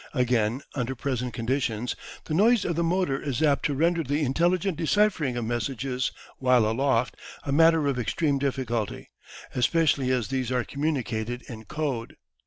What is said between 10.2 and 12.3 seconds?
these are communicated in code.